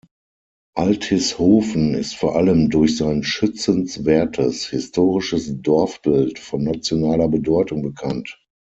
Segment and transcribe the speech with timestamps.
[0.75, 8.39] Altishofen ist vor allem durch sein schützenswertes historisches Dorfbild von nationaler Bedeutung bekannt.